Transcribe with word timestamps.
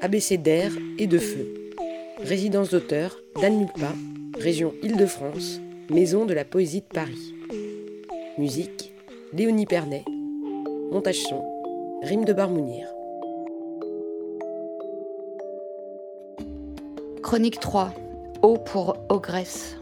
ABC 0.00 0.38
d'air 0.38 0.72
et 0.98 1.06
de 1.06 1.18
feu. 1.18 1.46
Résidence 2.22 2.70
d'auteur 2.70 3.18
Mulpa, 3.36 3.92
région 4.38 4.74
Île-de-France, 4.82 5.60
maison 5.90 6.24
de 6.24 6.34
la 6.34 6.44
poésie 6.44 6.80
de 6.80 6.86
Paris. 6.86 7.34
Musique 8.38 8.92
Léonie 9.32 9.66
Pernet. 9.66 10.04
Montage 10.90 11.18
son 11.18 11.44
Rime 12.02 12.24
de 12.24 12.32
Barmounir. 12.32 12.88
Chronique 17.22 17.60
3. 17.60 17.94
Eau 18.42 18.56
pour 18.56 18.96
ogresse. 19.08 19.76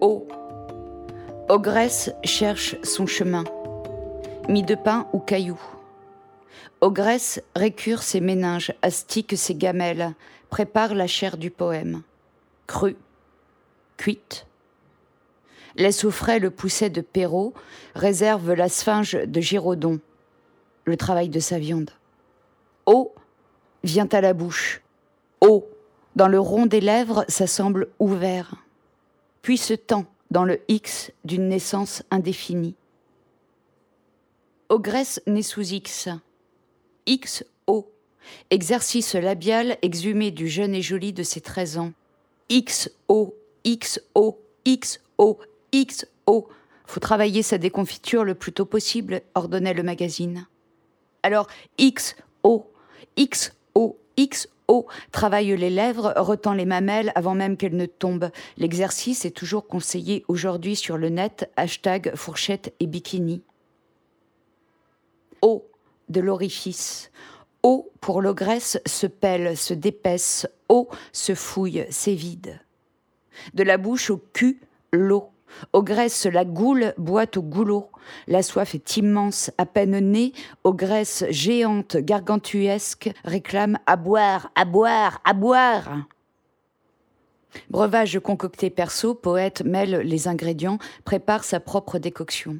Eau. 0.00 0.26
Ogresse 1.48 2.12
cherche 2.24 2.76
son 2.82 3.06
chemin. 3.06 3.44
Mie 4.48 4.64
de 4.64 4.74
pain 4.74 5.06
ou 5.12 5.20
caillou. 5.20 5.60
Ogresse 6.80 7.40
récure 7.54 8.02
ses 8.02 8.20
méninges, 8.20 8.74
astique 8.82 9.38
ses 9.38 9.54
gamelles, 9.54 10.14
prépare 10.50 10.94
la 10.94 11.06
chair 11.06 11.36
du 11.36 11.50
poème. 11.50 12.02
Crue, 12.66 12.96
cuite. 13.96 14.46
Laisse 15.76 16.04
au 16.04 16.10
frais 16.10 16.40
le 16.40 16.50
pousset 16.50 16.90
de 16.90 17.00
Perrault, 17.00 17.54
réserve 17.94 18.52
la 18.52 18.68
sphinge 18.68 19.14
de 19.14 19.40
Giraudon. 19.40 20.00
Le 20.84 20.96
travail 20.96 21.28
de 21.28 21.40
sa 21.40 21.60
viande. 21.60 21.90
Eau 22.86 23.14
vient 23.84 24.08
à 24.10 24.20
la 24.20 24.34
bouche. 24.34 24.82
Eau, 25.40 25.68
dans 26.16 26.28
le 26.28 26.40
rond 26.40 26.66
des 26.66 26.80
lèvres, 26.80 27.24
ça 27.28 27.46
semble 27.46 27.88
ouvert. 28.00 28.56
Puis 29.40 29.56
se 29.56 29.74
tend 29.74 30.04
dans 30.32 30.44
le 30.44 30.60
X 30.66 31.12
d'une 31.24 31.48
naissance 31.48 32.02
indéfinie. 32.10 32.74
Ogresse 34.72 35.20
naît 35.26 35.42
sous 35.42 35.74
X. 35.74 36.08
XO, 37.06 37.92
exercice 38.48 39.14
labial 39.14 39.76
exhumé 39.82 40.30
du 40.30 40.48
jeune 40.48 40.74
et 40.74 40.80
joli 40.80 41.12
de 41.12 41.22
ses 41.22 41.42
13 41.42 41.76
ans. 41.76 41.92
XO, 42.50 43.36
XO, 43.66 44.40
XO, 44.66 45.40
XO. 45.74 46.48
Faut 46.86 47.00
travailler 47.00 47.42
sa 47.42 47.58
déconfiture 47.58 48.24
le 48.24 48.34
plus 48.34 48.54
tôt 48.54 48.64
possible, 48.64 49.20
ordonnait 49.34 49.74
le 49.74 49.82
magazine. 49.82 50.46
Alors 51.22 51.48
XO, 51.78 52.72
XO, 53.18 53.98
XO 54.18 54.86
travaille 55.10 55.54
les 55.54 55.68
lèvres, 55.68 56.14
retend 56.16 56.54
les 56.54 56.64
mamelles 56.64 57.12
avant 57.14 57.34
même 57.34 57.58
qu'elles 57.58 57.76
ne 57.76 57.84
tombent. 57.84 58.30
L'exercice 58.56 59.26
est 59.26 59.36
toujours 59.36 59.66
conseillé 59.66 60.24
aujourd'hui 60.28 60.76
sur 60.76 60.96
le 60.96 61.10
net, 61.10 61.50
hashtag 61.58 62.14
fourchette 62.14 62.72
et 62.80 62.86
bikini. 62.86 63.42
O 65.42 65.68
de 66.08 66.20
l'orifice. 66.20 67.10
Eau 67.62 67.92
pour 68.00 68.22
l'ogresse 68.22 68.80
se 68.86 69.06
pèle, 69.06 69.56
se 69.56 69.74
dépaisse, 69.74 70.48
eau 70.68 70.88
se 71.12 71.34
fouille, 71.34 71.86
s'évide. 71.90 72.60
De 73.54 73.62
la 73.62 73.78
bouche 73.78 74.10
au 74.10 74.18
cul, 74.32 74.60
l'eau. 74.92 75.28
Ogresse, 75.72 76.26
la 76.26 76.44
goule 76.44 76.94
boit 76.96 77.36
au 77.36 77.42
goulot. 77.42 77.90
La 78.26 78.42
soif 78.42 78.74
est 78.74 78.96
immense, 78.96 79.50
à 79.58 79.66
peine 79.66 79.98
née. 79.98 80.32
Ogresse 80.64 81.24
géante, 81.28 81.96
gargantuesque, 81.96 83.10
réclame 83.24 83.78
à 83.86 83.96
boire, 83.96 84.50
à 84.54 84.64
boire, 84.64 85.20
à 85.24 85.34
boire. 85.34 85.98
Breuvage 87.68 88.18
concocté 88.20 88.70
perso, 88.70 89.14
poète 89.14 89.62
mêle 89.62 90.00
les 90.04 90.26
ingrédients, 90.26 90.78
prépare 91.04 91.44
sa 91.44 91.60
propre 91.60 91.98
décoction 91.98 92.58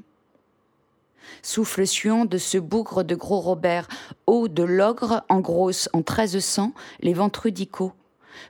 souffle 1.42 1.86
suant 1.86 2.24
de 2.24 2.38
ce 2.38 2.58
bougre 2.58 3.04
de 3.04 3.14
gros 3.14 3.40
Robert, 3.40 3.88
eau 4.26 4.48
de 4.48 4.62
l'ogre 4.62 5.24
en 5.28 5.40
grosse 5.40 5.88
en 5.92 5.98
1300, 5.98 6.72
les 7.00 7.14
ventrudicaux. 7.14 7.92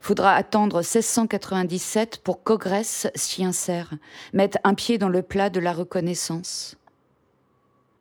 Faudra 0.01 0.34
attendre 0.34 0.78
1697 0.78 2.19
pour 2.19 2.43
qu'Ogresse 2.43 3.09
s'y 3.15 3.44
insère, 3.44 3.93
mette 4.32 4.59
un 4.65 4.75
pied 4.75 4.99
dans 4.99 5.09
le 5.09 5.22
plat 5.22 5.50
de 5.50 5.61
la 5.61 5.72
reconnaissance. 5.72 6.77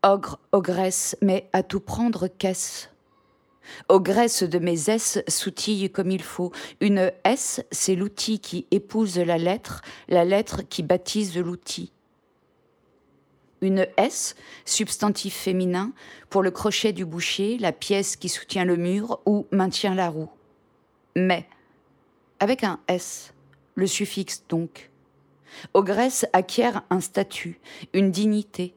Ogre, 0.04 0.40
ogresse, 0.52 1.16
mais 1.22 1.48
à 1.54 1.64
tout 1.64 1.80
prendre 1.80 2.28
qu'est-ce 2.28 2.88
Ogresse 3.90 4.44
de 4.44 4.60
mes 4.60 4.90
S 4.90 5.20
soutille 5.28 5.90
comme 5.92 6.12
il 6.12 6.24
faut. 6.24 6.52
Une 6.80 7.12
S, 7.24 7.64
c'est 7.72 7.96
l'outil 7.96 8.40
qui 8.40 8.66
épouse 8.72 9.18
la 9.20 9.38
lettre, 9.38 9.82
la 10.10 10.26
lettre 10.26 10.62
qui 10.68 10.84
baptise 10.84 11.38
l'outil 11.38 11.92
une 13.62 13.88
S, 13.98 14.36
substantif 14.66 15.36
féminin, 15.36 15.94
pour 16.30 16.42
le 16.44 16.52
crochet 16.52 16.94
du 16.94 17.06
boucher, 17.06 17.58
la 17.60 17.72
pièce 17.72 18.16
qui 18.16 18.30
soutient 18.30 18.66
le 18.66 18.76
mur 18.76 19.20
ou 19.26 19.48
maintient 19.52 19.96
la 19.96 20.10
roue. 20.10 20.30
Mais, 21.16 21.48
avec 22.40 22.64
un 22.64 22.80
S, 22.88 23.34
le 23.76 23.88
suffixe 23.88 24.44
donc. 24.50 24.90
Ogresse 25.74 26.26
acquiert 26.34 26.84
un 26.90 27.02
statut, 27.02 27.60
une 27.94 28.12
dignité. 28.12 28.74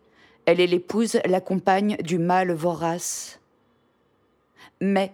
Elle 0.46 0.60
est 0.60 0.66
l'épouse, 0.66 1.18
la 1.24 1.40
compagne 1.40 1.96
du 2.02 2.18
mâle 2.18 2.52
vorace. 2.52 3.40
Mais, 4.80 5.12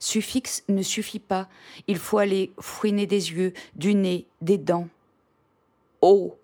suffixe 0.00 0.64
ne 0.68 0.82
suffit 0.82 1.20
pas. 1.20 1.48
Il 1.86 1.98
faut 1.98 2.18
aller 2.18 2.52
fouiner 2.58 3.06
des 3.06 3.32
yeux, 3.32 3.52
du 3.76 3.94
nez, 3.94 4.26
des 4.40 4.58
dents. 4.58 4.88
Oh, 6.00 6.36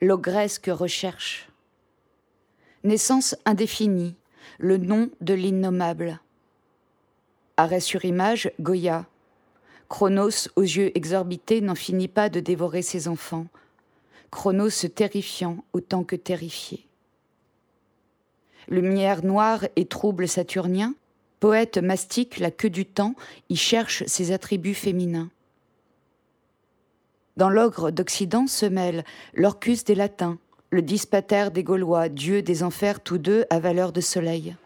l'ogresse 0.00 0.58
que 0.58 0.70
recherche. 0.70 1.48
Naissance 2.84 3.36
indéfinie, 3.44 4.16
le 4.58 4.76
nom 4.76 5.08
de 5.20 5.34
l'innommable. 5.34 6.18
Arrêt 7.56 7.78
sur 7.78 8.04
image, 8.04 8.50
Goya. 8.58 9.06
Chronos, 9.88 10.48
aux 10.56 10.62
yeux 10.62 10.90
exorbités, 10.96 11.60
n'en 11.60 11.76
finit 11.76 12.08
pas 12.08 12.28
de 12.28 12.40
dévorer 12.40 12.82
ses 12.82 13.06
enfants. 13.06 13.46
Chronos 14.32 14.88
terrifiant 14.96 15.62
autant 15.72 16.02
que 16.02 16.16
terrifié. 16.16 16.84
Lumière 18.66 19.24
noire 19.24 19.64
et 19.76 19.86
trouble 19.86 20.26
saturnien, 20.26 20.96
poète 21.38 21.78
mastique 21.78 22.40
la 22.40 22.50
queue 22.50 22.70
du 22.70 22.84
temps, 22.84 23.14
y 23.48 23.54
cherche 23.54 24.04
ses 24.06 24.32
attributs 24.32 24.74
féminins. 24.74 25.30
Dans 27.36 27.48
l'ogre 27.48 27.92
d'Occident 27.92 28.48
se 28.48 28.66
mêle 28.66 29.04
l'orcus 29.34 29.84
des 29.84 29.94
latins, 29.94 30.38
le 30.72 30.80
dispater 30.80 31.48
des 31.52 31.62
Gaulois, 31.62 32.08
dieu 32.08 32.40
des 32.40 32.62
enfers 32.62 33.00
tous 33.00 33.18
deux 33.18 33.44
à 33.50 33.60
valeur 33.60 33.92
de 33.92 34.00
soleil. 34.00 34.56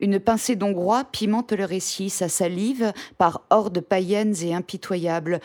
Une 0.00 0.20
pincée 0.20 0.56
d'Hongrois 0.56 1.04
pimente 1.04 1.52
le 1.52 1.64
récit, 1.64 2.10
sa 2.10 2.28
salive, 2.28 2.92
par 3.16 3.42
hordes 3.48 3.80
païennes 3.80 4.34
et 4.42 4.54
impitoyables, 4.54 5.40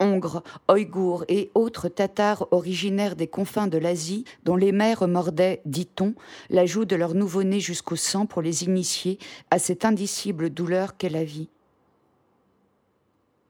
Hongres, 0.00 0.42
Ouïghours 0.68 1.24
et 1.28 1.52
autres 1.54 1.88
Tatars 1.88 2.48
originaires 2.50 3.14
des 3.14 3.28
confins 3.28 3.68
de 3.68 3.78
l'Asie, 3.78 4.24
dont 4.42 4.56
les 4.56 4.72
mères 4.72 5.06
mordaient, 5.06 5.62
dit-on, 5.64 6.14
l'ajout 6.50 6.84
de 6.84 6.96
leur 6.96 7.14
nouveau-né 7.14 7.60
jusqu'au 7.60 7.94
sang 7.94 8.26
pour 8.26 8.42
les 8.42 8.64
initier 8.64 9.20
à 9.52 9.60
cette 9.60 9.84
indicible 9.84 10.50
douleur 10.50 10.96
qu'est 10.96 11.08
la 11.08 11.22
vie. 11.22 11.48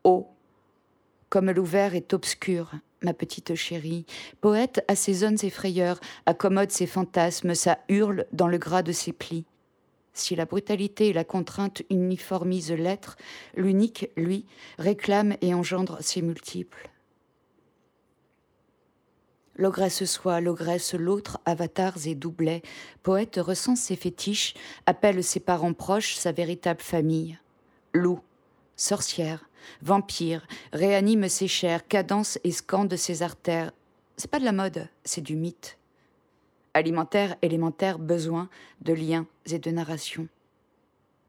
Oh, 0.05 0.27
comme 1.31 1.51
l'ouvert 1.51 1.95
est 1.95 2.13
obscur, 2.13 2.73
ma 3.03 3.15
petite 3.15 3.55
chérie. 3.55 4.07
Poète 4.41 4.85
à 4.89 4.97
ses 4.97 5.15
zones 5.15 5.39
effrayeurs, 5.43 6.01
accommode 6.27 6.71
ses 6.71 6.87
fantasmes, 6.87 7.55
ça 7.55 7.79
hurle 7.89 8.27
dans 8.33 8.49
le 8.49 8.59
gras 8.59 8.83
de 8.83 8.93
ses 8.93 9.13
plis. 9.13 9.45
Si 10.15 10.37
la 10.37 10.45
brutalité 10.45 11.09
et 11.09 11.13
la 11.13 11.25
contrainte 11.25 11.83
uniformisent 11.91 12.73
l'être, 12.73 13.17
l'unique, 13.57 14.11
lui, 14.17 14.45
réclame 14.79 15.37
et 15.41 15.55
engendre 15.55 15.99
ses 16.01 16.21
multiples. 16.21 16.91
L'ogresse 19.57 20.05
soit, 20.05 20.41
l'ogresse 20.41 20.95
l'autre, 20.95 21.39
avatars 21.45 22.07
et 22.07 22.15
doublets. 22.15 22.63
Poète 23.03 23.37
ressent 23.37 23.77
ses 23.77 23.97
fétiches, 23.97 24.55
appelle 24.87 25.23
ses 25.23 25.41
parents 25.41 25.75
proches, 25.75 26.15
sa 26.15 26.33
véritable 26.33 26.81
famille. 26.81 27.39
Loup, 27.93 28.21
sorcière, 28.77 29.49
vampire, 29.83 30.47
réanime 30.73 31.29
ses 31.29 31.49
chairs, 31.49 31.87
cadence 31.87 32.39
et 32.45 32.53
scande 32.53 32.97
ses 32.97 33.23
artères. 33.23 33.73
C'est 34.17 34.31
pas 34.31 34.41
de 34.41 34.45
la 34.45 34.53
mode, 34.53 34.89
c'est 35.05 35.21
du 35.21 35.37
mythe. 35.37 35.79
Alimentaire, 36.75 37.37
élémentaire, 37.43 37.99
besoin 37.99 38.49
de 38.81 38.93
liens 38.93 39.27
et 39.51 39.59
de 39.59 39.71
narration. 39.71 40.29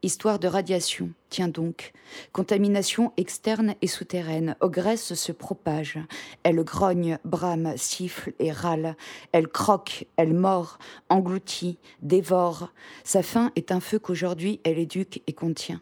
Histoire 0.04 0.38
de 0.38 0.50
radiation, 0.50 1.12
tiens 1.30 1.48
donc. 1.48 1.94
Contamination 2.34 3.14
externe 3.16 3.76
et 3.82 3.88
souterraine. 3.88 4.58
Ogresse 4.60 5.14
se 5.14 5.32
propage. 5.32 5.98
Elle 6.44 6.62
grogne, 6.66 7.18
brame, 7.24 7.78
siffle 7.78 8.34
et 8.40 8.52
râle. 8.52 8.98
Elle 9.32 9.48
croque, 9.48 10.06
elle 10.18 10.34
mord, 10.34 10.78
engloutit, 11.08 11.78
dévore. 12.02 12.74
Sa 13.06 13.24
faim 13.24 13.52
est 13.56 13.72
un 13.72 13.80
feu 13.80 13.98
qu'aujourd'hui 13.98 14.60
elle 14.66 14.78
éduque 14.78 15.22
et 15.26 15.32
contient. 15.32 15.82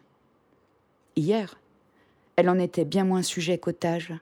Hier, 1.16 1.58
elle 2.36 2.48
en 2.48 2.58
était 2.58 2.84
bien 2.84 3.04
moins 3.04 3.22
sujet 3.22 3.58
qu'otage. 3.58 4.14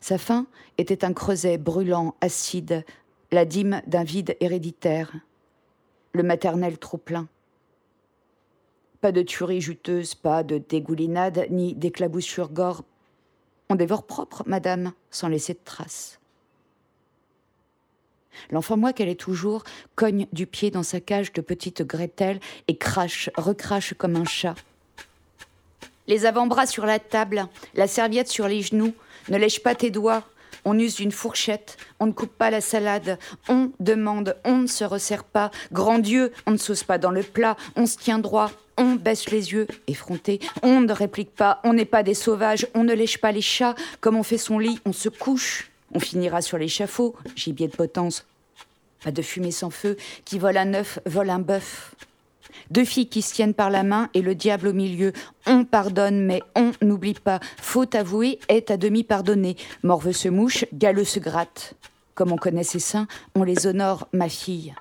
Sa 0.00 0.18
faim 0.18 0.46
était 0.76 1.04
un 1.04 1.12
creuset 1.12 1.58
brûlant, 1.58 2.14
acide, 2.20 2.84
la 3.32 3.44
dîme 3.44 3.82
d'un 3.86 4.04
vide 4.04 4.36
héréditaire, 4.40 5.12
le 6.12 6.22
maternel 6.22 6.78
trop 6.78 6.98
plein. 6.98 7.28
Pas 9.00 9.12
de 9.12 9.22
tuerie 9.22 9.60
juteuse, 9.60 10.14
pas 10.14 10.42
de 10.42 10.58
dégoulinade, 10.58 11.46
ni 11.50 11.74
d'éclaboussure 11.74 12.50
gore. 12.50 12.84
On 13.70 13.74
dévore 13.74 14.06
propre, 14.06 14.42
madame, 14.46 14.92
sans 15.10 15.28
laisser 15.28 15.54
de 15.54 15.60
traces. 15.64 16.18
L'enfant 18.50 18.76
moi 18.76 18.92
qu'elle 18.92 19.08
est 19.08 19.20
toujours 19.20 19.64
cogne 19.94 20.26
du 20.32 20.46
pied 20.46 20.70
dans 20.70 20.82
sa 20.82 21.00
cage 21.00 21.32
de 21.32 21.40
petite 21.40 21.82
Gretel 21.82 22.40
et 22.66 22.76
crache, 22.76 23.30
recrache 23.36 23.94
comme 23.94 24.16
un 24.16 24.24
chat. 24.24 24.54
Les 26.08 26.26
avant-bras 26.26 26.66
sur 26.66 26.86
la 26.86 26.98
table, 26.98 27.46
la 27.74 27.86
serviette 27.86 28.28
sur 28.28 28.48
les 28.48 28.62
genoux, 28.62 28.94
ne 29.28 29.36
lèche 29.36 29.62
pas 29.62 29.74
tes 29.74 29.90
doigts, 29.90 30.24
on 30.64 30.78
use 30.78 31.00
une 31.00 31.12
fourchette, 31.12 31.76
on 32.00 32.06
ne 32.06 32.12
coupe 32.12 32.32
pas 32.32 32.50
la 32.50 32.60
salade, 32.60 33.18
on 33.48 33.70
demande, 33.78 34.36
on 34.44 34.56
ne 34.56 34.66
se 34.66 34.84
resserre 34.84 35.24
pas. 35.24 35.50
Grand 35.70 35.98
Dieu, 35.98 36.32
on 36.46 36.52
ne 36.52 36.56
sauce 36.56 36.82
pas 36.82 36.98
dans 36.98 37.10
le 37.10 37.22
plat, 37.22 37.56
on 37.76 37.86
se 37.86 37.96
tient 37.96 38.18
droit, 38.18 38.50
on 38.76 38.94
baisse 38.94 39.30
les 39.30 39.52
yeux, 39.52 39.66
effronté, 39.86 40.40
on 40.62 40.80
ne 40.80 40.92
réplique 40.92 41.34
pas, 41.34 41.60
on 41.62 41.74
n'est 41.74 41.84
pas 41.84 42.02
des 42.02 42.14
sauvages, 42.14 42.66
on 42.74 42.84
ne 42.84 42.94
lèche 42.94 43.18
pas 43.18 43.32
les 43.32 43.42
chats, 43.42 43.74
comme 44.00 44.16
on 44.16 44.22
fait 44.22 44.38
son 44.38 44.58
lit, 44.58 44.80
on 44.84 44.92
se 44.92 45.08
couche. 45.08 45.70
On 45.94 46.00
finira 46.00 46.42
sur 46.42 46.58
l'échafaud, 46.58 47.16
gibier 47.34 47.68
de 47.68 47.76
potence. 47.76 48.26
Pas 49.02 49.10
de 49.10 49.22
fumée 49.22 49.50
sans 49.50 49.70
feu, 49.70 49.96
qui 50.24 50.38
vole 50.38 50.56
un 50.56 50.74
œuf, 50.74 50.98
vole 51.06 51.30
un 51.30 51.38
bœuf. 51.38 51.94
Deux 52.70 52.84
filles 52.84 53.08
qui 53.08 53.22
se 53.22 53.34
tiennent 53.34 53.54
par 53.54 53.70
la 53.70 53.82
main 53.82 54.10
et 54.14 54.22
le 54.22 54.34
diable 54.34 54.68
au 54.68 54.72
milieu. 54.72 55.12
On 55.46 55.64
pardonne, 55.64 56.24
mais 56.24 56.42
on 56.54 56.72
n'oublie 56.82 57.14
pas. 57.14 57.40
Faute 57.56 57.94
avouée 57.94 58.38
est 58.48 58.70
à 58.70 58.76
demi 58.76 59.04
pardonnée. 59.04 59.56
Morveux 59.82 60.12
se 60.12 60.28
mouche, 60.28 60.64
galeux 60.72 61.04
se 61.04 61.18
gratte. 61.18 61.74
Comme 62.14 62.32
on 62.32 62.36
connaît 62.36 62.64
ses 62.64 62.80
seins, 62.80 63.06
on 63.34 63.42
les 63.42 63.66
honore, 63.66 64.08
ma 64.12 64.28
fille. 64.28 64.74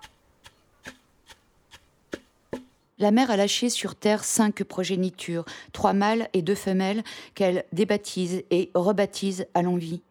La 3.00 3.12
mère 3.12 3.30
a 3.30 3.38
lâché 3.38 3.69
sur 3.69 3.94
terre 3.94 4.24
cinq 4.24 4.63
progénitures, 4.63 5.45
trois 5.72 5.94
mâles 5.94 6.30
et 6.34 6.42
deux 6.42 6.56
femelles, 6.56 7.04
qu'elle 7.36 7.63
débaptise 7.72 8.44
et 8.50 8.72
rebaptise 8.74 9.45
à 9.54 9.62
l'envie. 9.62 10.01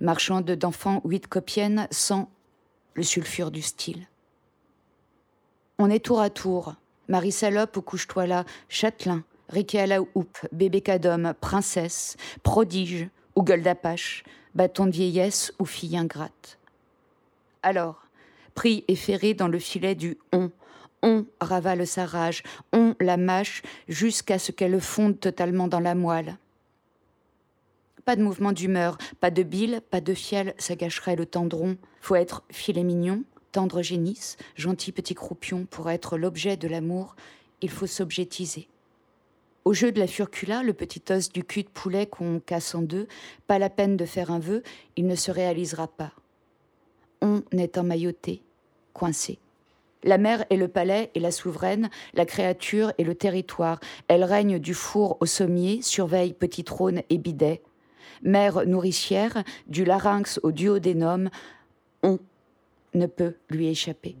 Marchande 0.00 0.50
d'enfants 0.50 1.02
huit 1.04 1.26
copiennes 1.26 1.86
sans 1.90 2.30
le 2.94 3.02
sulfure 3.02 3.50
du 3.50 3.60
style. 3.60 4.08
On 5.78 5.90
est 5.90 6.04
tour 6.04 6.20
à 6.20 6.30
tour, 6.30 6.74
Marie 7.10 7.32
Salope 7.32 7.76
ou 7.76 7.82
couche-toi 7.82 8.26
là, 8.28 8.44
Châtelain, 8.68 9.24
Riquet 9.48 9.80
à 9.80 9.86
la 9.88 10.00
houppe, 10.00 10.46
bébé 10.52 10.80
cadom, 10.80 11.34
princesse, 11.40 12.16
prodige 12.44 13.08
ou 13.34 13.42
gueule 13.42 13.64
d'apache, 13.64 14.22
bâton 14.54 14.86
de 14.86 14.92
vieillesse 14.92 15.52
ou 15.58 15.64
fille 15.64 15.96
ingrate. 15.96 16.58
Alors, 17.64 18.06
pris 18.54 18.84
et 18.86 18.94
ferré 18.94 19.34
dans 19.34 19.48
le 19.48 19.58
filet 19.58 19.96
du 19.96 20.18
on, 20.32 20.52
on 21.02 21.26
ravale 21.40 21.84
sa 21.84 22.06
rage, 22.06 22.44
on 22.72 22.94
la 23.00 23.16
mâche 23.16 23.62
jusqu'à 23.88 24.38
ce 24.38 24.52
qu'elle 24.52 24.80
fonde 24.80 25.18
totalement 25.18 25.66
dans 25.66 25.80
la 25.80 25.96
moelle. 25.96 26.38
Pas 28.04 28.14
de 28.14 28.22
mouvement 28.22 28.52
d'humeur, 28.52 28.98
pas 29.18 29.32
de 29.32 29.42
bile, 29.42 29.80
pas 29.90 30.00
de 30.00 30.14
fiel, 30.14 30.54
ça 30.58 30.76
gâcherait 30.76 31.16
le 31.16 31.26
tendron. 31.26 31.76
Faut 32.00 32.14
être 32.14 32.44
filet 32.52 32.84
mignon, 32.84 33.24
tendre 33.52 33.82
génisse, 33.82 34.36
gentil 34.56 34.92
petit 34.92 35.14
croupion, 35.14 35.66
pour 35.70 35.90
être 35.90 36.16
l'objet 36.16 36.56
de 36.56 36.68
l'amour, 36.68 37.16
il 37.60 37.70
faut 37.70 37.86
s'objetiser. 37.86 38.68
Au 39.64 39.74
jeu 39.74 39.92
de 39.92 40.00
la 40.00 40.06
furcula, 40.06 40.62
le 40.62 40.72
petit 40.72 41.02
os 41.10 41.30
du 41.30 41.44
cul 41.44 41.64
de 41.64 41.68
poulet 41.68 42.06
qu'on 42.06 42.40
casse 42.40 42.74
en 42.74 42.82
deux, 42.82 43.06
pas 43.46 43.58
la 43.58 43.68
peine 43.68 43.96
de 43.96 44.06
faire 44.06 44.30
un 44.30 44.38
vœu, 44.38 44.62
il 44.96 45.06
ne 45.06 45.14
se 45.14 45.30
réalisera 45.30 45.86
pas. 45.86 46.12
On 47.20 47.42
est 47.52 47.76
emmailloté, 47.76 48.42
coincé. 48.94 49.38
La 50.02 50.16
mère 50.16 50.46
est 50.48 50.56
le 50.56 50.68
palais 50.68 51.10
et 51.14 51.20
la 51.20 51.30
souveraine, 51.30 51.90
la 52.14 52.24
créature 52.24 52.92
et 52.96 53.04
le 53.04 53.14
territoire. 53.14 53.80
Elle 54.08 54.24
règne 54.24 54.58
du 54.58 54.72
four 54.72 55.18
au 55.20 55.26
sommier, 55.26 55.82
surveille 55.82 56.32
petit 56.32 56.64
trône 56.64 57.02
et 57.10 57.18
bidet. 57.18 57.60
Mère 58.22 58.66
nourricière, 58.66 59.44
du 59.66 59.84
larynx 59.84 60.40
au 60.42 60.52
duodénum, 60.52 61.28
on 62.02 62.18
ne 62.94 63.06
peut 63.06 63.34
lui 63.48 63.68
échapper. 63.68 64.16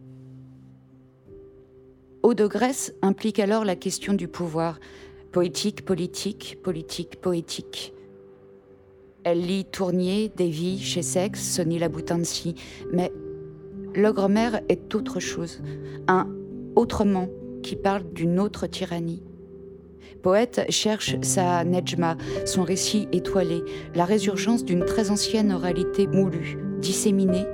Eau 2.22 2.34
de 2.34 2.46
Grèce 2.46 2.94
implique 3.02 3.38
alors 3.38 3.64
la 3.64 3.76
question 3.76 4.12
du 4.12 4.28
pouvoir, 4.28 4.78
poétique, 5.32 5.84
politique, 5.84 6.58
politique, 6.62 7.20
poétique. 7.20 7.94
Elle 9.24 9.40
lit 9.40 9.64
Tournier, 9.64 10.30
Davy, 10.34 10.78
Chessex, 10.78 11.40
Sonny 11.40 11.78
Laboutancy, 11.78 12.54
mais 12.92 13.12
l'ogre-mère 13.94 14.60
est 14.68 14.94
autre 14.94 15.20
chose, 15.20 15.62
un 16.08 16.28
autrement 16.76 17.28
qui 17.62 17.76
parle 17.76 18.04
d'une 18.12 18.38
autre 18.38 18.66
tyrannie. 18.66 19.22
Poète 20.22 20.66
cherche 20.68 21.16
sa 21.22 21.64
Nejma, 21.64 22.16
son 22.44 22.62
récit 22.62 23.08
étoilé, 23.12 23.62
la 23.94 24.04
résurgence 24.04 24.64
d'une 24.64 24.84
très 24.84 25.10
ancienne 25.10 25.52
oralité 25.52 26.06
moulue, 26.06 26.58
disséminée, 26.78 27.46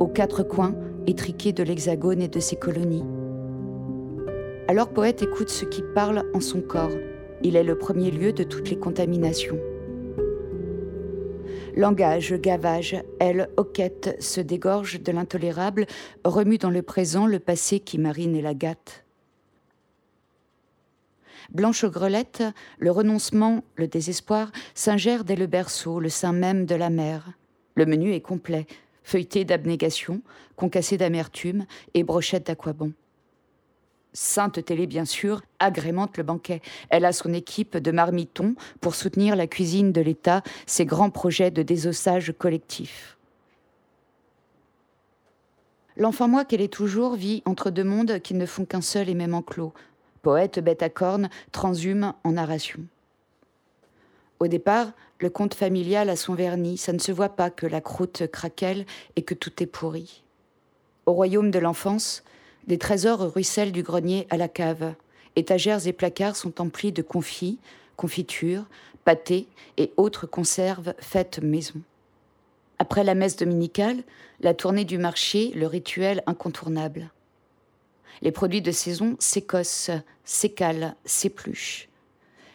aux 0.00 0.08
quatre 0.08 0.42
coins 0.42 0.74
étriqués 1.06 1.52
de 1.52 1.62
l'Hexagone 1.62 2.20
et 2.20 2.28
de 2.28 2.40
ses 2.40 2.56
colonies. 2.56 3.04
Alors 4.68 4.88
Poète 4.88 5.22
écoute 5.22 5.48
ce 5.48 5.64
qui 5.64 5.82
parle 5.94 6.24
en 6.34 6.40
son 6.40 6.60
corps. 6.60 6.96
Il 7.42 7.56
est 7.56 7.62
le 7.62 7.78
premier 7.78 8.10
lieu 8.10 8.32
de 8.32 8.42
toutes 8.42 8.70
les 8.70 8.78
contaminations. 8.78 9.58
Langage, 11.76 12.32
gavage, 12.34 12.96
elle, 13.20 13.50
hoquette, 13.58 14.16
se 14.18 14.40
dégorge 14.40 15.02
de 15.02 15.12
l'intolérable, 15.12 15.86
remue 16.24 16.56
dans 16.56 16.70
le 16.70 16.82
présent 16.82 17.26
le 17.26 17.38
passé 17.38 17.80
qui 17.80 17.98
marine 17.98 18.34
et 18.34 18.42
la 18.42 18.54
gâte. 18.54 19.04
Blanche 21.52 21.84
grelette, 21.84 22.42
le 22.78 22.90
renoncement, 22.90 23.62
le 23.76 23.86
désespoir 23.86 24.50
s'ingèrent 24.74 25.24
dès 25.24 25.36
le 25.36 25.46
berceau, 25.46 26.00
le 26.00 26.08
sein 26.08 26.32
même 26.32 26.66
de 26.66 26.74
la 26.74 26.90
mère. 26.90 27.32
Le 27.74 27.86
menu 27.86 28.12
est 28.14 28.22
complet, 28.22 28.66
feuilleté 29.06 29.44
d'abnégation, 29.44 30.20
concassé 30.56 30.96
d'amertume 30.96 31.64
et 31.94 32.02
brochette 32.02 32.48
d'aquabon. 32.48 32.92
Sainte 34.12 34.64
Télé, 34.64 34.88
bien 34.88 35.04
sûr, 35.04 35.42
agrémente 35.60 36.16
le 36.16 36.24
banquet. 36.24 36.60
Elle 36.88 37.04
a 37.04 37.12
son 37.12 37.32
équipe 37.32 37.76
de 37.76 37.90
marmitons 37.92 38.56
pour 38.80 38.96
soutenir 38.96 39.36
la 39.36 39.46
cuisine 39.46 39.92
de 39.92 40.00
l'État, 40.00 40.42
ses 40.66 40.86
grands 40.86 41.10
projets 41.10 41.52
de 41.52 41.62
désossage 41.62 42.34
collectif. 42.36 43.16
L'enfant 45.96 46.26
moi 46.26 46.44
qu'elle 46.44 46.60
est 46.60 46.72
toujours 46.72 47.14
vit 47.14 47.42
entre 47.44 47.70
deux 47.70 47.84
mondes 47.84 48.18
qui 48.18 48.34
ne 48.34 48.44
font 48.44 48.64
qu'un 48.64 48.80
seul 48.80 49.08
et 49.08 49.14
même 49.14 49.34
enclos. 49.34 49.72
Poète, 50.22 50.58
bête 50.58 50.82
à 50.82 50.88
cornes, 50.88 51.30
transhume 51.52 52.12
en 52.24 52.32
narration. 52.32 52.80
Au 54.38 54.48
départ, 54.48 54.92
le 55.18 55.30
conte 55.30 55.54
familial 55.54 56.10
a 56.10 56.16
son 56.16 56.34
vernis, 56.34 56.76
ça 56.76 56.92
ne 56.92 56.98
se 56.98 57.12
voit 57.12 57.30
pas 57.30 57.50
que 57.50 57.66
la 57.66 57.80
croûte 57.80 58.26
craquelle 58.26 58.84
et 59.16 59.22
que 59.22 59.34
tout 59.34 59.62
est 59.62 59.66
pourri. 59.66 60.22
Au 61.06 61.12
royaume 61.12 61.50
de 61.50 61.58
l'enfance, 61.58 62.22
des 62.66 62.78
trésors 62.78 63.32
ruissellent 63.32 63.72
du 63.72 63.82
grenier 63.82 64.26
à 64.28 64.36
la 64.36 64.48
cave. 64.48 64.94
Étagères 65.36 65.86
et 65.86 65.92
placards 65.92 66.36
sont 66.36 66.60
emplis 66.60 66.92
de 66.92 67.02
confits, 67.02 67.58
confitures, 67.96 68.64
pâtés 69.04 69.46
et 69.78 69.92
autres 69.96 70.26
conserves 70.26 70.92
faites 70.98 71.38
maison. 71.42 71.80
Après 72.78 73.04
la 73.04 73.14
messe 73.14 73.36
dominicale, 73.36 74.02
la 74.40 74.52
tournée 74.52 74.84
du 74.84 74.98
marché, 74.98 75.52
le 75.54 75.66
rituel 75.66 76.22
incontournable. 76.26 77.10
Les 78.20 78.32
produits 78.32 78.62
de 78.62 78.72
saison 78.72 79.16
s'écossent, 79.18 79.90
s'écalent, 80.24 80.94
s'épluchent. 81.04 81.88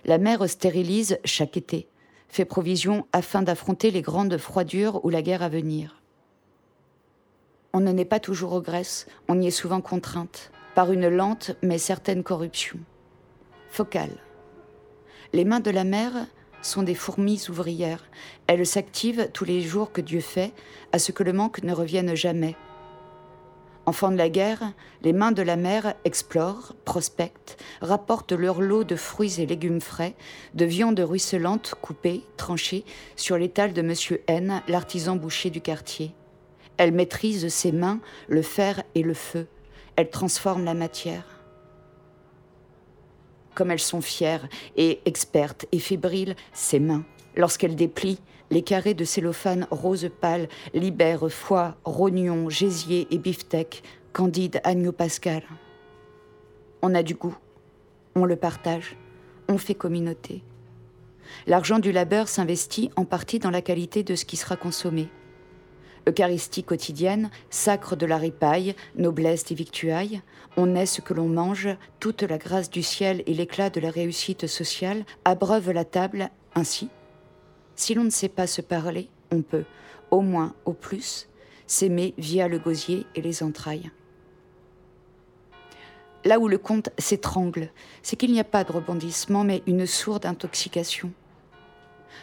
La 0.05 0.17
mère 0.17 0.49
stérilise 0.49 1.19
chaque 1.25 1.57
été 1.57 1.87
fait 2.27 2.45
provision 2.45 3.05
afin 3.11 3.41
d'affronter 3.41 3.91
les 3.91 4.01
grandes 4.01 4.37
froidures 4.37 5.03
ou 5.03 5.09
la 5.09 5.21
guerre 5.21 5.43
à 5.43 5.49
venir. 5.49 6.01
On 7.73 7.81
ne 7.81 7.91
n'est 7.91 8.05
pas 8.05 8.19
toujours 8.19 8.53
aux 8.53 8.61
Grèce, 8.61 9.05
on 9.27 9.39
y 9.39 9.47
est 9.47 9.51
souvent 9.51 9.81
contrainte, 9.81 10.51
par 10.75 10.91
une 10.91 11.09
lente 11.09 11.51
mais 11.61 11.77
certaine 11.77 12.23
corruption. 12.23 12.79
Focale. 13.69 14.17
Les 15.33 15.45
mains 15.45 15.59
de 15.59 15.71
la 15.71 15.83
mère 15.83 16.13
sont 16.61 16.83
des 16.83 16.95
fourmis 16.95 17.49
ouvrières. 17.49 18.03
Elles 18.47 18.65
s'activent 18.65 19.29
tous 19.33 19.45
les 19.45 19.61
jours 19.61 19.91
que 19.91 20.01
Dieu 20.01 20.21
fait, 20.21 20.53
à 20.91 20.99
ce 20.99 21.11
que 21.11 21.23
le 21.23 21.33
manque 21.33 21.63
ne 21.63 21.73
revienne 21.73 22.15
jamais. 22.15 22.55
Enfants 23.87 24.11
de 24.11 24.17
la 24.17 24.29
guerre, 24.29 24.73
les 25.01 25.11
mains 25.11 25.31
de 25.31 25.41
la 25.41 25.55
mère 25.55 25.95
explorent, 26.05 26.73
prospectent, 26.85 27.57
rapportent 27.81 28.31
leur 28.31 28.61
lot 28.61 28.83
de 28.83 28.95
fruits 28.95 29.41
et 29.41 29.47
légumes 29.47 29.81
frais, 29.81 30.13
de 30.53 30.65
viande 30.65 30.99
ruisselante 30.99 31.73
coupée, 31.81 32.21
tranchée, 32.37 32.85
sur 33.15 33.37
l'étal 33.37 33.73
de 33.73 33.81
Monsieur 33.81 34.21
N, 34.27 34.61
l'artisan 34.67 35.15
boucher 35.15 35.49
du 35.49 35.61
quartier. 35.61 36.13
Elle 36.77 36.91
maîtrise 36.91 37.47
ses 37.47 37.71
mains, 37.71 37.99
le 38.27 38.43
fer 38.43 38.83
et 38.93 39.01
le 39.01 39.15
feu. 39.15 39.47
Elle 39.95 40.11
transforme 40.11 40.63
la 40.63 40.75
matière. 40.75 41.25
Comme 43.55 43.71
elles 43.71 43.79
sont 43.79 44.01
fières 44.01 44.47
et 44.77 45.01
expertes 45.05 45.65
et 45.71 45.79
fébriles, 45.79 46.35
ses 46.53 46.79
mains. 46.79 47.03
Lorsqu'elle 47.35 47.75
déplie, 47.75 48.19
les 48.51 48.61
carrés 48.61 48.93
de 48.93 49.05
cellophane 49.05 49.65
rose 49.71 50.09
pâle 50.19 50.47
libèrent 50.73 51.29
foie, 51.29 51.77
rognon, 51.85 52.49
gésier 52.49 53.07
et 53.09 53.17
beefsteak, 53.17 53.81
candide 54.13 54.59
agneau 54.63 54.91
pascal. 54.91 55.41
On 56.81 56.93
a 56.93 57.01
du 57.01 57.15
goût, 57.15 57.37
on 58.15 58.25
le 58.25 58.35
partage, 58.35 58.97
on 59.47 59.57
fait 59.57 59.75
communauté. 59.75 60.43
L'argent 61.47 61.79
du 61.79 61.93
labeur 61.93 62.27
s'investit 62.27 62.91
en 62.97 63.05
partie 63.05 63.39
dans 63.39 63.51
la 63.51 63.61
qualité 63.61 64.03
de 64.03 64.15
ce 64.15 64.25
qui 64.25 64.35
sera 64.35 64.57
consommé. 64.57 65.07
Eucharistie 66.09 66.63
quotidienne, 66.63 67.29
sacre 67.49 67.95
de 67.95 68.05
la 68.05 68.17
ripaille, 68.17 68.75
noblesse 68.95 69.45
des 69.45 69.55
victuailles, 69.55 70.21
on 70.57 70.75
est 70.75 70.87
ce 70.87 70.99
que 70.99 71.13
l'on 71.13 71.29
mange, 71.29 71.69
toute 71.99 72.23
la 72.23 72.37
grâce 72.37 72.69
du 72.69 72.83
ciel 72.83 73.23
et 73.27 73.33
l'éclat 73.33 73.69
de 73.69 73.79
la 73.79 73.91
réussite 73.91 74.47
sociale 74.47 75.05
abreuvent 75.23 75.71
la 75.71 75.85
table 75.85 76.29
ainsi. 76.55 76.89
Si 77.81 77.95
l'on 77.95 78.03
ne 78.03 78.11
sait 78.11 78.29
pas 78.29 78.45
se 78.45 78.61
parler, 78.61 79.09
on 79.31 79.41
peut, 79.41 79.63
au 80.11 80.21
moins, 80.21 80.53
au 80.65 80.73
plus, 80.73 81.27
s'aimer 81.65 82.13
via 82.19 82.47
le 82.47 82.59
gosier 82.59 83.07
et 83.15 83.23
les 83.23 83.41
entrailles. 83.41 83.89
Là 86.23 86.37
où 86.37 86.47
le 86.47 86.59
conte 86.59 86.91
s'étrangle, 86.99 87.71
c'est 88.03 88.17
qu'il 88.17 88.33
n'y 88.33 88.39
a 88.39 88.43
pas 88.43 88.63
de 88.63 88.71
rebondissement, 88.71 89.43
mais 89.43 89.63
une 89.65 89.87
sourde 89.87 90.27
intoxication. 90.27 91.11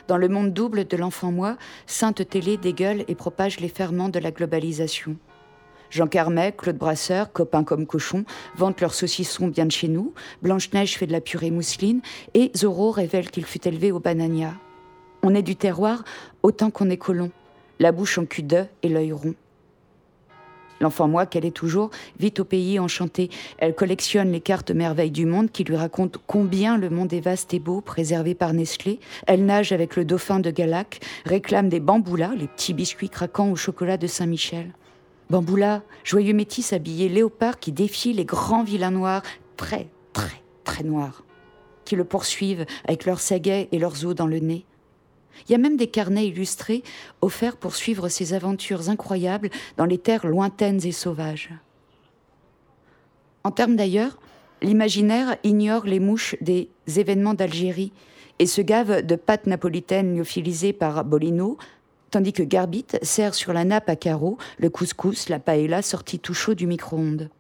Dans 0.07 0.17
le 0.17 0.29
monde 0.29 0.53
double 0.55 0.87
de 0.87 0.97
l'enfant-moi, 0.97 1.57
Sainte 1.89 2.29
Télé 2.29 2.57
dégueule 2.57 3.05
et 3.09 3.17
propage 3.17 3.59
les 3.59 3.69
ferments 3.69 4.11
de 4.11 4.21
la 4.21 4.31
globalisation. 4.31 5.17
Jean 5.91 6.07
Carmet, 6.07 6.53
Claude 6.53 6.79
Brasseur, 6.79 7.33
copains 7.33 7.65
comme 7.65 7.89
cochons, 7.89 8.25
vantent 8.55 8.81
leurs 8.81 8.95
saucissons 8.95 9.49
bien 9.49 9.67
de 9.67 9.73
chez 9.73 9.89
nous, 9.89 10.15
Blanche-Neige 10.41 10.97
fait 10.97 11.09
de 11.09 11.13
la 11.13 11.21
purée 11.21 11.51
mousseline, 11.51 12.01
et 12.35 12.53
Zorro 12.57 12.93
révèle 12.93 13.33
qu'il 13.33 13.45
fut 13.45 13.67
élevé 13.67 13.91
au 13.91 13.99
banania. 13.99 14.55
On 15.23 15.35
est 15.35 15.43
du 15.43 15.57
terroir 15.57 16.05
autant 16.43 16.71
qu'on 16.71 16.91
est 16.91 16.97
colon, 16.97 17.31
la 17.79 17.93
bouche 17.93 18.19
en 18.19 18.25
cul 18.25 18.43
d'œuf 18.43 18.69
et 18.83 18.89
l'œil 18.89 19.13
rond. 19.13 19.35
L'enfant 20.81 21.09
moi 21.09 21.27
qu'elle 21.27 21.45
est 21.45 21.51
toujours 21.51 21.91
vit 22.19 22.35
au 22.39 22.45
pays 22.45 22.79
enchanté. 22.79 23.31
Elle 23.59 23.75
collectionne 23.75 24.31
les 24.31 24.41
cartes 24.41 24.71
merveilles 24.71 25.11
du 25.11 25.27
monde 25.27 25.51
qui 25.51 25.65
lui 25.65 25.77
racontent 25.77 26.21
combien 26.27 26.79
le 26.79 26.89
monde 26.89 27.13
est 27.13 27.21
vaste 27.21 27.53
et 27.53 27.59
beau, 27.59 27.81
préservé 27.81 28.35
par 28.35 28.53
Nestlé. 28.53 29.01
Elle 29.27 29.45
nage 29.45 29.73
avec 29.73 29.97
le 29.97 30.05
dauphin 30.05 30.39
de 30.39 30.51
Galac, 30.51 31.01
réclame 31.25 31.69
des 31.69 31.81
bamboulas, 31.81 32.35
les 32.37 32.47
petits 32.47 32.75
biscuits 32.75 33.11
craquants 33.11 33.51
au 33.51 33.57
chocolat 33.57 33.97
de 33.97 34.07
Saint-Michel. 34.07 34.73
Bamboula, 35.31 35.83
joyeux 36.05 36.33
métis 36.33 36.73
habillé 36.73 37.09
léopard 37.09 37.59
qui 37.59 37.73
défie 37.73 38.13
les 38.13 38.25
grands 38.25 38.65
vilains 38.65 38.93
noirs, 38.93 39.23
très, 39.57 39.89
très, 40.13 40.41
très 40.65 40.85
noirs, 40.85 41.25
qui 41.85 41.97
le 41.97 42.05
poursuivent 42.05 42.65
avec 42.85 43.05
leurs 43.05 43.21
saguets 43.21 43.69
et 43.73 43.79
leurs 43.79 44.07
os 44.07 44.15
dans 44.15 44.27
le 44.27 44.39
nez. 44.39 44.65
Il 45.49 45.53
y 45.53 45.55
a 45.55 45.59
même 45.59 45.77
des 45.77 45.87
carnets 45.87 46.27
illustrés 46.27 46.83
offerts 47.21 47.57
pour 47.57 47.77
suivre 47.77 48.09
ses 48.09 48.35
aventures 48.35 48.89
incroyables 48.89 49.51
dans 49.77 49.85
les 49.85 49.99
terres 49.99 50.27
lointaines 50.27 50.85
et 50.85 50.93
sauvages. 50.93 51.51
En 53.45 53.51
termes 53.51 53.77
d'ailleurs, 53.77 54.19
l'imaginaire 54.63 55.37
ignore 55.45 55.87
les 55.87 56.01
mouches 56.01 56.37
des 56.41 56.69
événements 56.87 57.35
d'Algérie 57.35 57.93
et 58.39 58.47
se 58.47 58.61
gave 58.61 59.03
de 59.03 59.17
pâtes 59.17 59.47
napolitaines 59.47 60.17
lyophilisées 60.17 60.73
par 60.73 61.05
Bolino, 61.05 61.59
tandis 62.11 62.33
que 62.33 62.43
Garbit 62.43 62.87
sert 63.03 63.35
sur 63.35 63.53
la 63.53 63.65
nappe 63.65 63.89
à 63.89 63.97
carreaux 63.97 64.39
le 64.59 64.71
couscous, 64.71 65.29
la 65.29 65.39
paella 65.39 65.83
sortie 65.83 66.19
tout 66.19 66.35
chaud 66.35 66.55
du 66.55 66.67
micro-ondes 66.67 67.31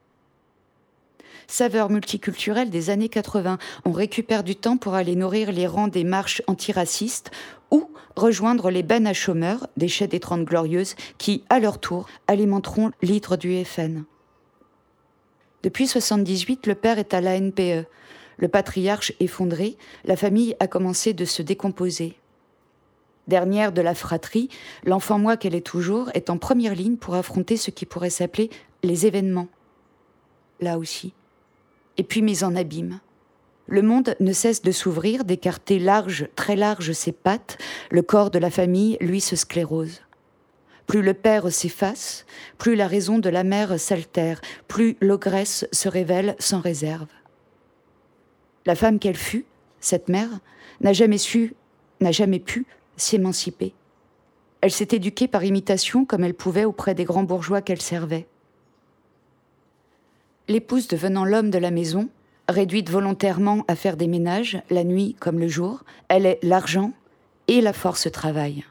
saveur 1.48 1.90
multiculturelle 1.90 2.70
des 2.70 2.90
années 2.90 3.08
80. 3.08 3.58
On 3.84 3.92
récupère 3.92 4.44
du 4.44 4.54
temps 4.54 4.76
pour 4.76 4.94
aller 4.94 5.16
nourrir 5.16 5.50
les 5.50 5.66
rangs 5.66 5.88
des 5.88 6.04
marches 6.04 6.42
antiracistes 6.46 7.30
ou 7.70 7.90
rejoindre 8.14 8.70
les 8.70 8.82
bennes 8.82 9.06
à 9.06 9.14
chômeurs, 9.14 9.66
déchets 9.76 10.06
des 10.06 10.20
Trente 10.20 10.44
Glorieuses, 10.44 10.94
qui, 11.16 11.42
à 11.48 11.58
leur 11.58 11.78
tour, 11.80 12.06
alimenteront 12.26 12.90
l'hydre 13.02 13.36
du 13.36 13.64
FN. 13.64 14.04
Depuis 15.62 15.88
78, 15.88 16.66
le 16.66 16.74
père 16.74 16.98
est 16.98 17.14
à 17.14 17.20
la 17.20 17.40
NPE. 17.40 17.86
Le 18.36 18.48
patriarche 18.48 19.12
effondré, 19.18 19.76
la 20.04 20.16
famille 20.16 20.54
a 20.60 20.68
commencé 20.68 21.12
de 21.12 21.24
se 21.24 21.42
décomposer. 21.42 22.16
Dernière 23.26 23.72
de 23.72 23.82
la 23.82 23.94
fratrie, 23.94 24.48
l'enfant 24.84 25.18
moi 25.18 25.36
qu'elle 25.36 25.54
est 25.54 25.66
toujours 25.66 26.10
est 26.14 26.30
en 26.30 26.38
première 26.38 26.74
ligne 26.74 26.96
pour 26.96 27.14
affronter 27.14 27.56
ce 27.56 27.70
qui 27.70 27.84
pourrait 27.84 28.10
s'appeler 28.10 28.48
les 28.82 29.06
événements. 29.06 29.48
Là 30.60 30.78
aussi, 30.78 31.12
et 31.98 32.04
puis 32.04 32.22
mise 32.22 32.44
en 32.44 32.56
abîme. 32.56 33.00
Le 33.66 33.82
monde 33.82 34.16
ne 34.18 34.32
cesse 34.32 34.62
de 34.62 34.72
s'ouvrir, 34.72 35.24
d'écarter 35.24 35.78
large, 35.78 36.28
très 36.36 36.56
large 36.56 36.92
ses 36.92 37.12
pattes, 37.12 37.58
le 37.90 38.00
corps 38.00 38.30
de 38.30 38.38
la 38.38 38.50
famille, 38.50 38.96
lui, 39.00 39.20
se 39.20 39.36
sclérose. 39.36 40.00
Plus 40.86 41.02
le 41.02 41.12
père 41.12 41.52
s'efface, 41.52 42.24
plus 42.56 42.76
la 42.76 42.86
raison 42.86 43.18
de 43.18 43.28
la 43.28 43.44
mère 43.44 43.78
s'altère, 43.78 44.40
plus 44.68 44.96
l'ogresse 45.02 45.66
se 45.70 45.90
révèle 45.90 46.34
sans 46.38 46.60
réserve. 46.60 47.08
La 48.64 48.74
femme 48.74 48.98
qu'elle 48.98 49.16
fut, 49.16 49.44
cette 49.80 50.08
mère, 50.08 50.30
n'a 50.80 50.94
jamais 50.94 51.18
su, 51.18 51.54
n'a 52.00 52.12
jamais 52.12 52.40
pu 52.40 52.64
s'émanciper. 52.96 53.74
Elle 54.62 54.70
s'est 54.70 54.88
éduquée 54.92 55.28
par 55.28 55.44
imitation 55.44 56.06
comme 56.06 56.24
elle 56.24 56.34
pouvait 56.34 56.64
auprès 56.64 56.94
des 56.94 57.04
grands 57.04 57.22
bourgeois 57.22 57.60
qu'elle 57.60 57.82
servait 57.82 58.26
l'épouse 60.48 60.88
devenant 60.88 61.24
l'homme 61.24 61.50
de 61.50 61.58
la 61.58 61.70
maison, 61.70 62.08
réduite 62.48 62.90
volontairement 62.90 63.64
à 63.68 63.76
faire 63.76 63.96
des 63.96 64.08
ménages, 64.08 64.60
la 64.70 64.84
nuit 64.84 65.14
comme 65.20 65.38
le 65.38 65.48
jour, 65.48 65.84
elle 66.08 66.26
est 66.26 66.38
l'argent 66.42 66.92
et 67.46 67.60
la 67.60 67.72
force 67.72 68.10
travail. 68.10 68.64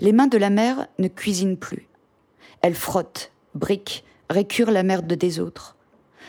Les 0.00 0.12
mains 0.12 0.28
de 0.28 0.38
la 0.38 0.50
mère 0.50 0.86
ne 0.98 1.08
cuisinent 1.08 1.58
plus. 1.58 1.88
Elle 2.62 2.74
frotte, 2.74 3.32
brique, 3.54 4.04
récure 4.30 4.70
la 4.70 4.82
merde 4.82 5.12
des 5.12 5.40
autres. 5.40 5.76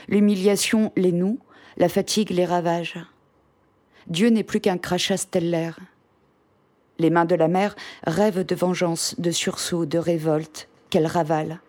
L'humiliation 0.07 0.91
les 0.95 1.11
noue, 1.11 1.39
la 1.77 1.87
fatigue 1.87 2.31
les 2.31 2.45
ravage. 2.45 2.97
Dieu 4.07 4.29
n'est 4.29 4.43
plus 4.43 4.59
qu'un 4.59 4.77
crachat 4.77 5.17
stellaire. 5.17 5.79
Les 6.97 7.09
mains 7.09 7.25
de 7.25 7.35
la 7.35 7.47
mère 7.47 7.75
rêvent 8.05 8.43
de 8.43 8.55
vengeance, 8.55 9.15
de 9.19 9.31
sursaut, 9.31 9.85
de 9.85 9.97
révolte, 9.97 10.67
qu'elle 10.89 11.07
ravale. 11.07 11.59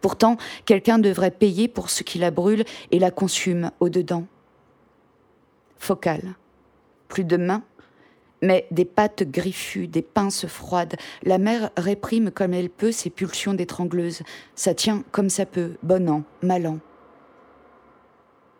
Pourtant, 0.00 0.36
quelqu'un 0.64 0.98
devrait 0.98 1.30
payer 1.30 1.68
pour 1.68 1.90
ce 1.90 2.02
qui 2.02 2.18
la 2.18 2.30
brûle 2.30 2.64
et 2.90 2.98
la 2.98 3.10
consume 3.10 3.70
au-dedans. 3.80 4.24
Focale. 5.78 6.34
Plus 7.08 7.24
de 7.24 7.36
mains, 7.36 7.62
mais 8.42 8.66
des 8.70 8.84
pattes 8.84 9.22
griffues, 9.22 9.88
des 9.88 10.02
pinces 10.02 10.46
froides. 10.46 10.96
La 11.22 11.38
mère 11.38 11.70
réprime 11.76 12.30
comme 12.30 12.54
elle 12.54 12.70
peut 12.70 12.92
ses 12.92 13.10
pulsions 13.10 13.54
d'étrangleuse. 13.54 14.22
Ça 14.54 14.74
tient 14.74 15.02
comme 15.12 15.30
ça 15.30 15.46
peut, 15.46 15.72
bon 15.82 16.08
an, 16.08 16.22
mal 16.42 16.66
an. 16.66 16.78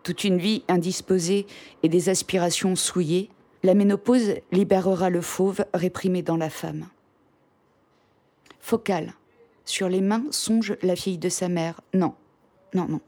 Toute 0.02 0.24
une 0.24 0.38
vie 0.38 0.64
indisposée 0.68 1.46
et 1.82 1.88
des 1.88 2.08
aspirations 2.08 2.76
souillées, 2.76 3.30
la 3.62 3.74
ménopause 3.74 4.34
libérera 4.52 5.08
le 5.08 5.22
fauve 5.22 5.64
réprimé 5.72 6.22
dans 6.22 6.36
la 6.36 6.50
femme. 6.50 6.88
Focale. 8.60 9.14
Sur 9.64 9.88
les 9.88 10.00
mains 10.00 10.24
songe 10.30 10.76
la 10.82 10.96
fille 10.96 11.18
de 11.18 11.28
sa 11.28 11.48
mère. 11.48 11.80
Non, 11.92 12.14
non, 12.74 12.86
non. 12.88 13.00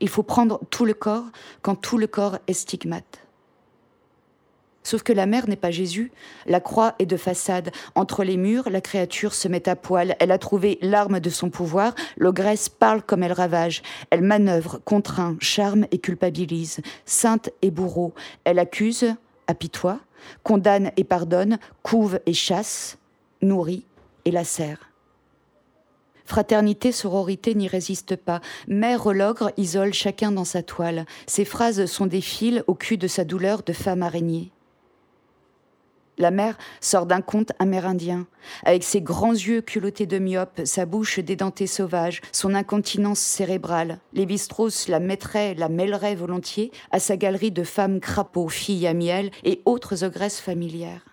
Il 0.00 0.08
faut 0.08 0.22
prendre 0.22 0.60
tout 0.70 0.84
le 0.84 0.94
corps 0.94 1.26
quand 1.62 1.74
tout 1.74 1.98
le 1.98 2.06
corps 2.06 2.38
est 2.46 2.52
stigmate. 2.52 3.28
Sauf 4.88 5.02
que 5.02 5.12
la 5.12 5.26
mère 5.26 5.48
n'est 5.48 5.56
pas 5.56 5.70
Jésus. 5.70 6.12
La 6.46 6.60
croix 6.60 6.94
est 6.98 7.04
de 7.04 7.18
façade. 7.18 7.72
Entre 7.94 8.24
les 8.24 8.38
murs, 8.38 8.70
la 8.70 8.80
créature 8.80 9.34
se 9.34 9.46
met 9.46 9.68
à 9.68 9.76
poil. 9.76 10.16
Elle 10.18 10.30
a 10.30 10.38
trouvé 10.38 10.78
l'arme 10.80 11.20
de 11.20 11.28
son 11.28 11.50
pouvoir. 11.50 11.94
L'ogresse 12.16 12.70
parle 12.70 13.02
comme 13.02 13.22
elle 13.22 13.32
ravage. 13.32 13.82
Elle 14.08 14.22
manœuvre, 14.22 14.80
contraint, 14.86 15.36
charme 15.40 15.84
et 15.90 15.98
culpabilise. 15.98 16.80
Sainte 17.04 17.50
et 17.60 17.70
bourreau. 17.70 18.14
Elle 18.44 18.58
accuse, 18.58 19.14
apitoie, 19.46 20.00
condamne 20.42 20.90
et 20.96 21.04
pardonne, 21.04 21.58
couve 21.82 22.20
et 22.24 22.32
chasse, 22.32 22.96
nourrit 23.42 23.84
et 24.24 24.30
lacère. 24.30 24.87
Fraternité, 26.28 26.92
sororité 26.92 27.54
n'y 27.54 27.68
résiste 27.68 28.14
pas. 28.14 28.42
Mère 28.66 29.10
l'ogre 29.14 29.50
isole 29.56 29.94
chacun 29.94 30.30
dans 30.30 30.44
sa 30.44 30.62
toile. 30.62 31.06
Ses 31.26 31.46
phrases 31.46 31.86
sont 31.86 32.04
des 32.04 32.20
fils 32.20 32.62
au 32.66 32.74
cul 32.74 32.98
de 32.98 33.08
sa 33.08 33.24
douleur 33.24 33.62
de 33.62 33.72
femme 33.72 34.02
araignée. 34.02 34.52
La 36.18 36.30
mère 36.30 36.58
sort 36.82 37.06
d'un 37.06 37.22
conte 37.22 37.52
amérindien, 37.58 38.26
avec 38.64 38.84
ses 38.84 39.00
grands 39.00 39.32
yeux 39.32 39.62
culottés 39.62 40.04
de 40.04 40.18
myope, 40.18 40.60
sa 40.66 40.84
bouche 40.84 41.18
dédentée 41.18 41.66
sauvage, 41.66 42.20
son 42.30 42.54
incontinence 42.54 43.20
cérébrale. 43.20 43.98
Lévi-Strauss 44.12 44.88
la 44.88 45.00
mettrait, 45.00 45.54
la 45.54 45.70
mêlerait 45.70 46.14
volontiers 46.14 46.72
à 46.90 46.98
sa 46.98 47.16
galerie 47.16 47.52
de 47.52 47.64
femmes 47.64 48.00
crapauds, 48.00 48.50
filles 48.50 48.86
à 48.86 48.92
miel 48.92 49.30
et 49.44 49.62
autres 49.64 50.04
ogresses 50.04 50.40
familières. 50.40 51.06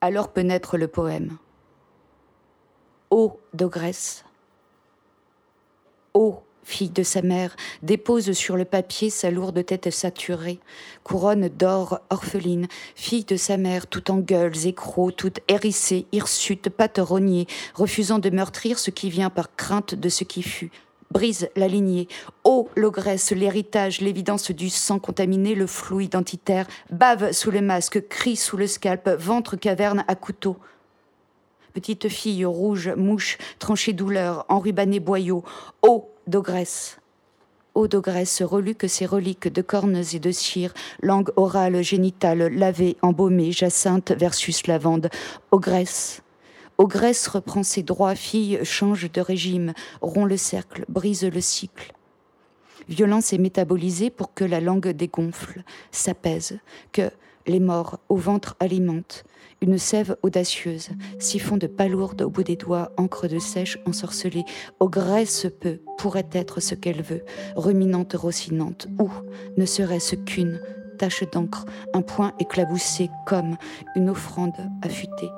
Alors 0.00 0.32
peut 0.32 0.40
naître 0.40 0.78
le 0.78 0.88
poème. 0.88 1.36
Ô 3.10 3.40
d'ogresse, 3.54 4.24
ô 6.12 6.42
fille 6.62 6.90
de 6.90 7.02
sa 7.02 7.22
mère, 7.22 7.56
dépose 7.82 8.32
sur 8.32 8.54
le 8.58 8.66
papier 8.66 9.08
sa 9.08 9.30
lourde 9.30 9.64
tête 9.64 9.90
saturée, 9.90 10.60
couronne 11.04 11.48
d'or 11.48 12.00
orpheline, 12.10 12.68
fille 12.94 13.24
de 13.24 13.36
sa 13.36 13.56
mère, 13.56 13.86
tout 13.86 14.10
en 14.10 14.18
gueules, 14.18 14.66
écrocs, 14.66 15.16
toute 15.16 15.40
hérissée, 15.48 16.04
hirsute, 16.12 16.68
patronnier, 16.68 17.46
refusant 17.72 18.18
de 18.18 18.28
meurtrir 18.28 18.78
ce 18.78 18.90
qui 18.90 19.08
vient 19.08 19.30
par 19.30 19.56
crainte 19.56 19.94
de 19.94 20.10
ce 20.10 20.24
qui 20.24 20.42
fut, 20.42 20.70
brise 21.10 21.48
la 21.56 21.68
lignée. 21.68 22.08
Ô 22.44 22.68
l'ogresse, 22.76 23.30
l'héritage, 23.30 24.02
l'évidence 24.02 24.50
du 24.50 24.68
sang 24.68 24.98
contaminé, 24.98 25.54
le 25.54 25.66
flou 25.66 26.00
identitaire, 26.00 26.66
bave 26.90 27.32
sous 27.32 27.50
le 27.50 27.62
masque, 27.62 28.06
crie 28.08 28.36
sous 28.36 28.58
le 28.58 28.66
scalp, 28.66 29.08
ventre 29.18 29.56
caverne 29.56 30.04
à 30.08 30.14
couteau. 30.14 30.58
Petite 31.78 32.08
fille 32.08 32.44
rouge, 32.44 32.90
mouche, 32.96 33.38
tranchée 33.60 33.92
douleur, 33.92 34.44
enrubanée 34.48 34.98
boyau, 34.98 35.44
ô 35.80 36.08
d'ogresse. 36.26 36.98
Ô 37.76 37.86
d'ogresse 37.86 38.42
relue 38.42 38.74
que 38.74 38.88
ses 38.88 39.06
reliques 39.06 39.46
de 39.46 39.62
cornes 39.62 40.02
et 40.12 40.18
de 40.18 40.32
cire, 40.32 40.74
langue 41.00 41.30
orale, 41.36 41.80
génitale, 41.82 42.52
lavée, 42.52 42.96
embaumée, 43.00 43.52
jacinthe 43.52 44.10
versus 44.10 44.66
lavande, 44.66 45.08
ogresse 45.52 46.22
Ogresse 46.78 47.28
reprend 47.28 47.62
ses 47.62 47.84
droits, 47.84 48.16
fille 48.16 48.58
change 48.64 49.08
de 49.12 49.20
régime, 49.20 49.72
rompt 50.00 50.28
le 50.28 50.36
cercle, 50.36 50.84
brise 50.88 51.22
le 51.22 51.40
cycle. 51.40 51.92
Violence 52.88 53.32
est 53.32 53.38
métabolisée 53.38 54.10
pour 54.10 54.34
que 54.34 54.44
la 54.44 54.60
langue 54.60 54.88
dégonfle, 54.88 55.62
s'apaise, 55.92 56.58
que 56.90 57.12
les 57.46 57.60
morts 57.60 58.00
au 58.08 58.16
ventre 58.16 58.56
alimentent, 58.58 59.24
une 59.60 59.78
sève 59.78 60.16
audacieuse, 60.22 60.90
siphon 61.18 61.56
de 61.56 61.66
palourde 61.66 62.22
au 62.22 62.30
bout 62.30 62.44
des 62.44 62.56
doigts, 62.56 62.92
encre 62.96 63.28
de 63.28 63.38
sèche 63.38 63.78
ensorcelée, 63.86 64.44
ogresse 64.80 65.46
peut, 65.60 65.80
pourrait 65.98 66.28
être 66.32 66.60
ce 66.60 66.74
qu'elle 66.74 67.02
veut, 67.02 67.24
ruminante, 67.56 68.14
rossinante, 68.14 68.86
ou 68.98 69.10
ne 69.56 69.66
serait-ce 69.66 70.14
qu'une 70.14 70.60
tache 70.98 71.24
d'encre, 71.30 71.64
un 71.94 72.02
point 72.02 72.32
éclaboussé 72.38 73.10
comme 73.26 73.56
une 73.96 74.10
offrande 74.10 74.56
affûtée. 74.82 75.30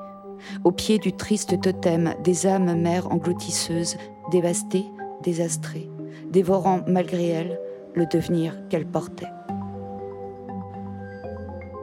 Au 0.65 0.73
pied 0.73 0.99
du 0.99 1.13
triste 1.13 1.61
totem 1.61 2.15
des 2.25 2.47
âmes 2.47 2.81
mères 2.81 3.13
engloutisseuses, 3.13 3.97
dévastées, 4.31 4.87
désastrées, 5.23 5.91
dévorant 6.31 6.81
malgré 6.87 7.29
elles 7.29 7.61
le 7.95 8.07
devenir 8.07 8.57
qu'elles 8.69 8.87
portaient. 8.87 9.33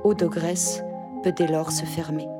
Eau 0.03 0.13
d'ogresse 0.13 0.81
peut 1.27 1.33
dès 1.33 1.47
lors 1.47 1.71
se 1.71 1.85
fermer. 1.85 2.36